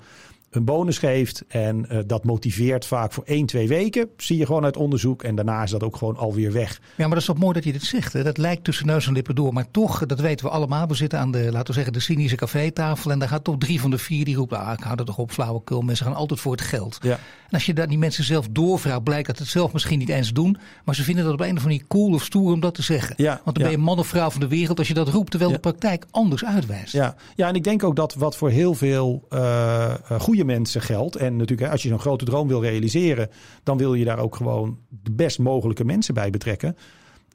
[0.49, 1.43] een bonus geeft.
[1.47, 4.09] En uh, dat motiveert vaak voor één, twee weken.
[4.17, 5.23] Zie je gewoon uit onderzoek.
[5.23, 6.79] En daarna is dat ook gewoon alweer weg.
[6.79, 8.13] Ja, maar dat is toch mooi dat je dit zegt.
[8.13, 8.23] Hè?
[8.23, 9.53] Dat lijkt tussen neus en lippen door.
[9.53, 10.88] Maar toch, dat weten we allemaal.
[10.88, 13.12] We zitten aan de, laten we zeggen, de cynische cafetafel.
[13.12, 14.59] En daar gaat toch drie van de vier die roepen.
[14.59, 15.81] Ah, ik hou er toch op, flauwekul.
[15.81, 16.97] Mensen gaan altijd voor het geld.
[17.01, 17.19] Ja.
[17.49, 20.33] En als je daar die mensen zelf doorvraagt, blijkt dat het zelf misschien niet eens
[20.33, 20.57] doen.
[20.85, 22.81] Maar ze vinden dat op een of andere manier cool of stoer om dat te
[22.81, 23.13] zeggen.
[23.17, 23.69] Ja, Want dan ja.
[23.69, 25.31] ben je man of vrouw van de wereld als je dat roept.
[25.31, 26.93] Terwijl de praktijk anders uitwijst.
[26.93, 27.15] Ja.
[27.35, 31.15] ja, en ik denk ook dat wat voor heel veel uh, goede mensen geldt.
[31.15, 33.30] En natuurlijk, als je zo'n grote droom wil realiseren,
[33.63, 36.75] dan wil je daar ook gewoon de best mogelijke mensen bij betrekken.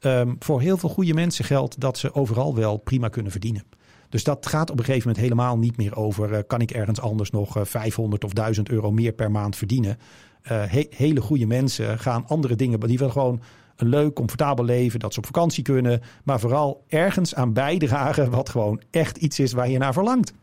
[0.01, 3.63] Um, voor heel veel goede mensen geldt dat ze overal wel prima kunnen verdienen.
[4.09, 6.31] Dus dat gaat op een gegeven moment helemaal niet meer over.
[6.31, 9.97] Uh, kan ik ergens anders nog uh, 500 of 1000 euro meer per maand verdienen?
[10.45, 12.79] He hele goede mensen gaan andere dingen.
[12.79, 13.41] Die willen gewoon
[13.75, 14.99] een leuk, comfortabel leven.
[14.99, 16.01] Dat ze op vakantie kunnen.
[16.23, 18.31] Maar vooral ergens aan bijdragen.
[18.31, 20.33] Wat gewoon echt iets is waar je naar verlangt.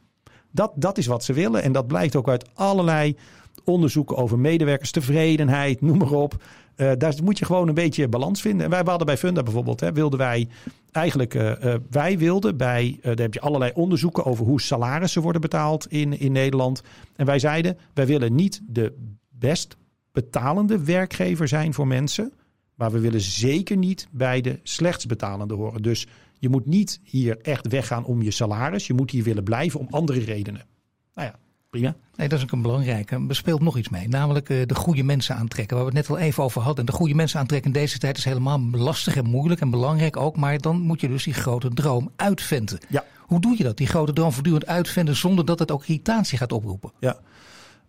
[0.53, 1.63] Dat, dat is wat ze willen.
[1.63, 3.17] En dat blijkt ook uit allerlei
[3.65, 6.43] onderzoeken over medewerkerstevredenheid, noem maar op.
[6.77, 8.65] Uh, daar moet je gewoon een beetje balans vinden.
[8.65, 10.49] En wij hadden bij Funda bijvoorbeeld, hè, wilden wij
[10.91, 15.41] eigenlijk, uh, uh, wij wilden bij, daar heb je allerlei onderzoeken over hoe salarissen worden
[15.41, 16.83] betaald in, in Nederland.
[17.17, 18.93] En wij zeiden, wij willen niet de
[19.29, 19.77] best
[20.13, 22.33] betalende werkgever zijn voor mensen.
[22.75, 25.83] Maar we willen zeker niet bij de slechts betalende horen.
[25.83, 26.07] Dus
[26.43, 28.87] je moet niet hier echt weggaan om je salaris.
[28.87, 30.67] Je moet hier willen blijven om andere redenen.
[31.15, 31.39] Nou ja,
[31.71, 31.97] prima.
[32.17, 33.25] Nee, dat is ook een belangrijke.
[33.29, 35.77] Er speelt nog iets mee, namelijk uh, de goede mensen aantrekken.
[35.77, 36.81] Waar we het net al even over hadden.
[36.81, 40.17] En de goede mensen aantrekken in deze tijd is helemaal lastig en moeilijk en belangrijk
[40.17, 40.37] ook.
[40.37, 42.79] Maar dan moet je dus die grote droom uitventen.
[42.89, 43.05] Ja.
[43.19, 43.77] Hoe doe je dat?
[43.77, 46.93] Die grote droom voortdurend uitvinden zonder dat het ook irritatie gaat oproepen.
[47.01, 47.19] Ja.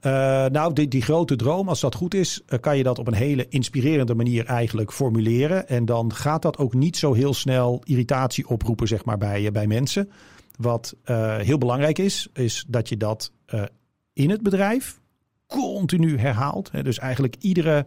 [0.05, 0.11] Uh,
[0.45, 3.13] nou, die, die, grote droom, als dat goed is, uh, kan je dat op een
[3.13, 5.67] hele inspirerende manier eigenlijk formuleren.
[5.67, 9.67] En dan gaat dat ook niet zo heel snel irritatie oproepen, zeg maar, bij, bij
[9.67, 10.11] mensen.
[10.55, 10.95] Wat
[11.37, 13.31] heel belangrijk is, is dat je dat
[14.13, 14.99] in het bedrijf
[15.47, 16.71] continu herhaalt.
[16.83, 17.85] Dus eigenlijk iedere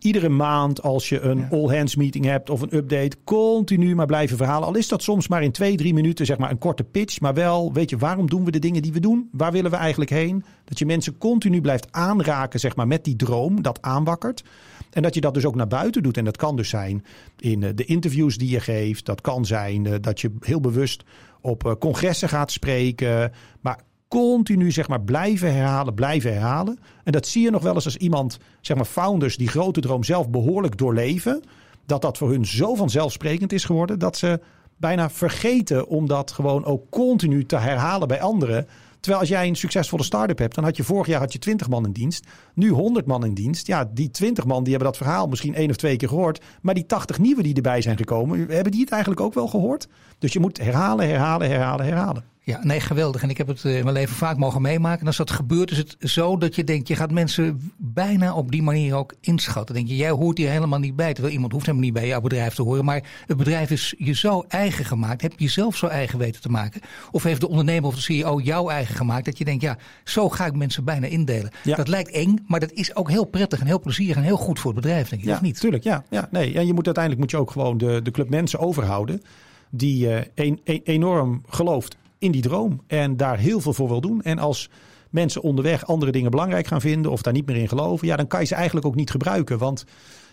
[0.00, 4.36] iedere maand als je een all hands meeting hebt of een update, continu maar blijven
[4.36, 4.68] verhalen.
[4.68, 7.20] Al is dat soms maar in twee, drie minuten, zeg maar een korte pitch.
[7.20, 9.28] Maar wel, weet je, waarom doen we de dingen die we doen?
[9.32, 10.44] Waar willen we eigenlijk heen?
[10.64, 14.42] Dat je mensen continu blijft aanraken, zeg maar, met die droom, dat aanwakkert.
[14.90, 16.16] En dat je dat dus ook naar buiten doet.
[16.16, 17.04] En dat kan dus zijn
[17.38, 19.06] in eh, de interviews die je geeft.
[19.06, 21.02] Dat kan zijn eh, dat je heel bewust
[21.40, 23.32] op eh, congressen gaat spreken.
[23.60, 23.80] Maar
[24.18, 26.78] continu zeg maar blijven herhalen, blijven herhalen.
[27.04, 30.04] En dat zie je nog wel eens als iemand, zeg maar founders die grote droom
[30.04, 31.42] zelf behoorlijk doorleven,
[31.86, 34.40] dat dat voor hun zo vanzelfsprekend is geworden dat ze
[34.76, 38.66] bijna vergeten om dat gewoon ook continu te herhalen bij anderen.
[39.00, 41.68] Terwijl als jij een succesvolle start-up hebt, dan had je vorig jaar had je 20
[41.68, 43.66] man in dienst, nu 100 man in dienst.
[43.66, 46.74] Ja, die 20 man die hebben dat verhaal misschien één of twee keer gehoord, maar
[46.74, 49.88] die 80 nieuwe die erbij zijn gekomen, hebben die het eigenlijk ook wel gehoord?
[50.18, 52.29] Dus je moet herhalen, herhalen, herhalen, herhalen.
[52.42, 53.22] Ja, nee, geweldig.
[53.22, 55.00] En ik heb het eh, in mijn leven vaak mogen meemaken.
[55.00, 58.50] En als dat gebeurt, is het zo dat je denkt, je gaat mensen bijna op
[58.50, 59.74] die manier ook inschatten.
[59.74, 61.12] denk je, jij hoort hier helemaal niet bij.
[61.12, 62.84] Terwijl iemand hoeft helemaal niet bij jouw bedrijf te horen.
[62.84, 65.22] Maar het bedrijf is je zo eigen gemaakt.
[65.22, 66.80] Heb je jezelf zo eigen weten te maken?
[67.10, 69.24] Of heeft de ondernemer of de CEO jou eigen gemaakt?
[69.24, 71.50] Dat je denkt, ja, zo ga ik mensen bijna indelen.
[71.62, 71.76] Ja.
[71.76, 74.58] Dat lijkt eng, maar dat is ook heel prettig en heel plezierig en heel goed
[74.58, 75.28] voor het bedrijf, denk ik.
[75.28, 75.60] Ja, of niet?
[75.60, 75.84] tuurlijk.
[75.84, 76.54] Ja, ja, nee.
[76.54, 79.22] En je moet uiteindelijk moet je ook gewoon de, de club mensen overhouden
[79.70, 84.00] die uh, een, een, enorm gelooft in die droom en daar heel veel voor wil
[84.00, 84.22] doen.
[84.22, 84.70] En als
[85.10, 88.26] mensen onderweg andere dingen belangrijk gaan vinden of daar niet meer in geloven, ja, dan
[88.26, 89.58] kan je ze eigenlijk ook niet gebruiken.
[89.58, 89.84] Want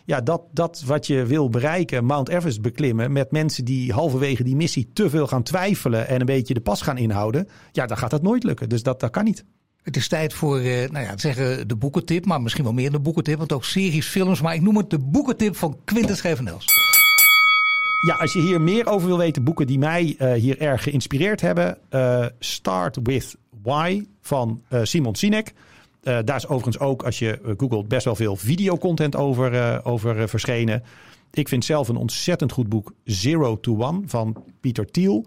[0.05, 4.55] ja, dat, dat wat je wil bereiken, Mount Everest beklimmen, met mensen die halverwege die
[4.55, 8.11] missie te veel gaan twijfelen en een beetje de pas gaan inhouden, ja, dan gaat
[8.11, 8.69] dat nooit lukken.
[8.69, 9.45] Dus dat, dat kan niet.
[9.81, 12.99] Het is tijd voor, eh, nou ja, zeggen de boekentip, maar misschien wel meer de
[12.99, 16.65] boekentip, want ook series, films, maar ik noem het de boekentip van Quintus Gevenels.
[17.99, 21.41] Ja, als je hier meer over wil weten, boeken die mij uh, hier erg geïnspireerd
[21.41, 21.77] hebben.
[21.89, 25.53] Uh, Start with Why van uh, Simon Sinek.
[26.01, 30.83] daar is overigens ook, als je googelt, best wel veel videocontent over, over verschenen.
[31.31, 35.25] Ik vind zelf een ontzettend goed boek Zero to One van Pieter Thiel.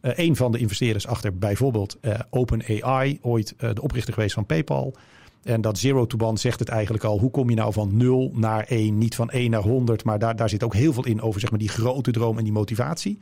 [0.00, 1.98] een van de investeerders achter bijvoorbeeld
[2.30, 4.94] OpenAI, ooit de oprichter geweest van PayPal.
[5.42, 7.18] En dat zero to one zegt het eigenlijk al.
[7.18, 8.98] Hoe kom je nou van 0 naar 1?
[8.98, 11.50] Niet van 1 naar 100, maar daar, daar zit ook heel veel in over zeg
[11.50, 13.18] maar, die grote droom en die motivatie.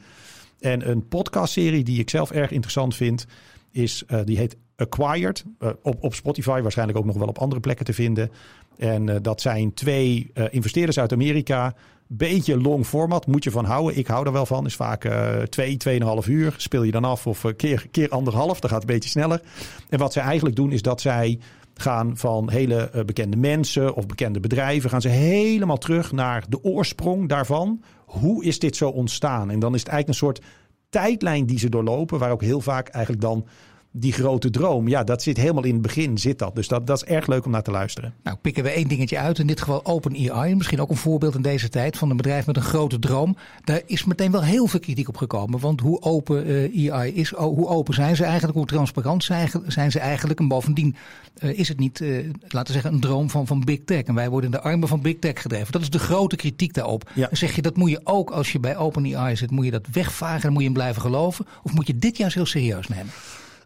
[0.61, 3.27] En een podcastserie die ik zelf erg interessant vind,
[3.71, 5.45] is, uh, die heet Acquired.
[5.59, 8.31] Uh, op, op Spotify, waarschijnlijk ook nog wel op andere plekken te vinden.
[8.77, 11.75] En uh, dat zijn twee investeerders uit Amerika.
[12.07, 13.99] Beetje long format, moet je van houden.
[13.99, 14.67] Ik hou er wel van.
[14.67, 15.11] Is vaak
[15.49, 16.55] twee, tweeënhalf uur.
[16.57, 18.61] Speel je dan af of keer, keer anderhalf.
[18.61, 19.41] Dat gaat een beetje sneller.
[19.89, 21.39] En wat zij eigenlijk doen is dat zij
[21.81, 26.65] gaan van hele uh, bekende mensen of bekende bedrijven, gaan ze helemaal terug naar de
[26.65, 27.83] oorsprong daarvan.
[28.07, 29.51] Hoe is dit zo ontstaan?
[29.51, 30.43] En dan is het eigenlijk een soort
[30.89, 33.47] tijdlijn die ze doorlopen, waar ook heel vaak eigenlijk dan
[33.93, 36.55] die grote droom, ja, dat zit helemaal in het begin, zit dat.
[36.55, 38.15] Dus dat, dat is erg leuk om naar te luisteren.
[38.23, 39.39] Nou, pikken we één dingetje uit.
[39.39, 40.55] In dit geval OpenAI.
[40.55, 43.37] Misschien ook een voorbeeld in deze tijd van een bedrijf met een grote droom.
[43.65, 45.61] Daar is meteen wel heel veel kritiek op gekomen.
[45.61, 49.25] Want hoe open uh, AI is, hoe open zijn ze eigenlijk, hoe transparant
[49.67, 50.41] zijn ze eigenlijk.
[50.41, 50.97] En bovendien
[51.43, 54.03] uh, is het niet, uh, laten we zeggen, een droom van, van Big Tech.
[54.03, 55.73] En wij worden in de armen van Big Tech gedreven.
[55.73, 57.11] Dat is de grote kritiek daarop.
[57.15, 57.27] Ja.
[57.27, 59.87] Dan zeg je, dat moet je ook als je bij OpenAI zit, moet je dat
[59.93, 61.47] wegvagen en moet je hem blijven geloven?
[61.63, 63.13] Of moet je dit juist heel serieus nemen?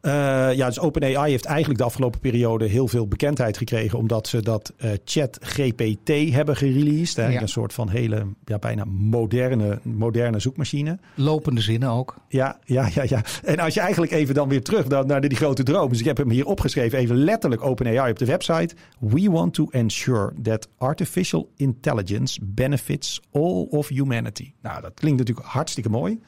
[0.07, 3.99] Uh, ja, dus OpenAI heeft eigenlijk de afgelopen periode heel veel bekendheid gekregen.
[3.99, 7.33] Omdat ze dat uh, chat GPT hebben gereleased.
[7.33, 7.41] Ja.
[7.41, 10.99] Een soort van hele, ja, bijna moderne, moderne zoekmachine.
[11.15, 12.17] Lopende zinnen ook.
[12.29, 13.23] Ja, ja, ja, ja.
[13.45, 15.89] En als je eigenlijk even dan weer terug naar, naar die grote droom.
[15.89, 18.75] Dus ik heb hem hier opgeschreven, even letterlijk OpenAI op de website.
[18.99, 24.53] We want to ensure that artificial intelligence benefits all of humanity.
[24.63, 26.21] Nou, dat klinkt natuurlijk hartstikke mooi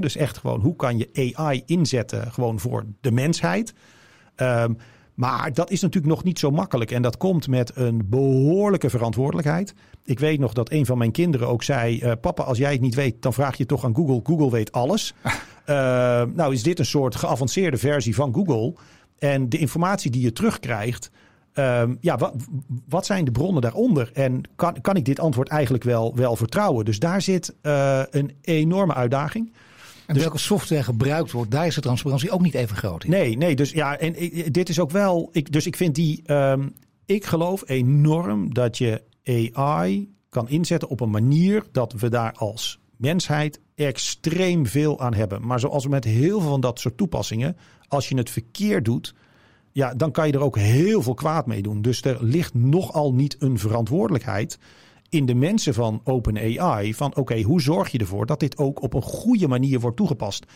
[0.00, 3.74] dus echt gewoon, hoe kan je AI inzetten gewoon voor de mensheid?
[4.36, 4.76] Um,
[5.14, 6.90] maar dat is natuurlijk nog niet zo makkelijk.
[6.90, 9.74] En dat komt met een behoorlijke verantwoordelijkheid.
[10.04, 12.80] Ik weet nog dat een van mijn kinderen ook zei: uh, Papa, als jij het
[12.80, 14.20] niet weet, dan vraag je toch aan Google.
[14.22, 15.14] Google weet alles.
[15.24, 15.34] uh,
[16.34, 18.74] nou, is dit een soort geavanceerde versie van Google?
[19.18, 21.10] En de informatie die je terugkrijgt.
[21.54, 22.34] Um, ja, wat,
[22.88, 24.10] wat, zijn de bronnen daaronder?
[24.12, 26.84] En kan, kan ik dit antwoord eigenlijk wel, wel vertrouwen?
[26.84, 29.52] Dus daar zit uh, een enorme uitdaging.
[30.12, 33.10] En dus, welke software gebruikt wordt, daar is de transparantie ook niet even groot in.
[33.10, 34.12] Nee, nee, dus ja, en
[34.52, 35.28] dit is ook wel.
[35.32, 36.32] Ik, dus ik vind die.
[36.32, 36.72] Um,
[37.06, 39.02] ik geloof enorm dat je
[39.52, 45.46] AI kan inzetten op een manier dat we daar als mensheid extreem veel aan hebben.
[45.46, 47.56] Maar zoals met heel veel van dat soort toepassingen,
[47.88, 49.14] als je het verkeerd doet,
[49.72, 51.82] ja, dan kan je er ook heel veel kwaad mee doen.
[51.82, 54.58] Dus er ligt nogal niet een verantwoordelijkheid
[55.12, 56.94] in de mensen van OpenAI.
[56.94, 60.46] Van oké, hoe zorg je ervoor dat dit ook op een goede manier wordt toegepast?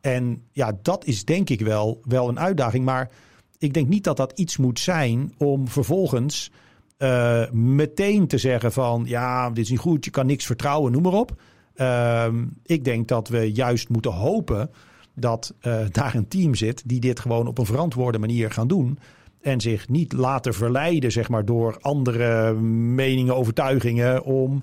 [0.00, 2.84] En ja, dat is denk ik wel, wel een uitdaging.
[2.84, 3.10] Maar
[3.58, 6.50] ik denk niet dat dat iets moet zijn om vervolgens
[6.98, 11.02] uh, meteen te zeggen van ja, dit is niet goed, je kan niks vertrouwen, noem
[11.02, 11.40] maar op.
[11.76, 12.26] Uh,
[12.62, 14.70] ik denk dat we juist moeten hopen
[15.14, 18.98] dat uh, daar een team zit die dit gewoon op een verantwoorde manier gaan doen.
[19.44, 22.52] En zich niet laten verleiden, zeg maar, door andere
[22.94, 24.62] meningen, overtuigingen om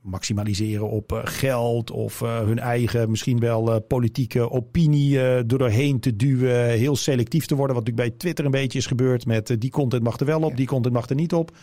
[0.00, 6.00] maximaliseren op uh, geld of uh, hun eigen misschien wel uh, politieke opinie door doorheen
[6.00, 6.70] te duwen.
[6.70, 10.02] Heel selectief te worden, wat natuurlijk bij Twitter een beetje is gebeurd met die content
[10.02, 11.56] mag er wel op, die content mag er niet op.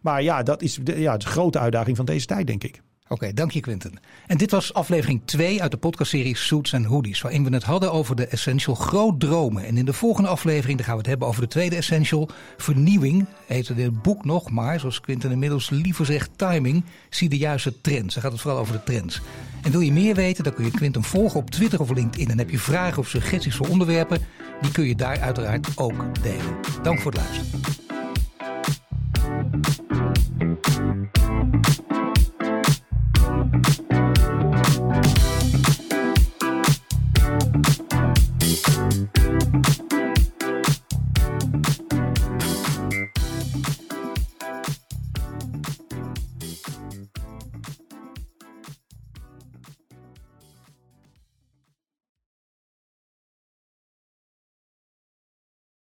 [0.00, 2.80] Maar ja, dat is de, ja, de grote uitdaging van deze tijd, denk ik.
[3.12, 4.00] Oké, dank je Quinten.
[4.26, 7.92] En dit was aflevering 2 uit de podcastserie Suits and Hoodies, waarin we het hadden
[7.92, 9.66] over de essential groot dromen.
[9.66, 13.26] En in de volgende aflevering gaan we het hebben over de tweede essential, vernieuwing.
[13.46, 18.14] Heette dit boek nog, maar zoals Quinten inmiddels liever zegt, timing, zie de juiste trends.
[18.14, 19.20] Dan gaat het vooral over de trends.
[19.62, 22.30] En wil je meer weten, dan kun je Quinten volgen op Twitter of LinkedIn.
[22.30, 24.18] En heb je vragen of suggesties voor onderwerpen,
[24.60, 26.58] die kun je daar uiteraard ook delen.
[26.82, 27.60] Dank voor het luisteren.